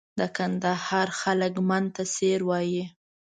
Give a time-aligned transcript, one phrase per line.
[0.19, 2.83] د کندهار خلک من ته سېر وایي.